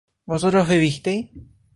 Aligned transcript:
vosotros 0.31 0.65
bebisteis 0.67 1.29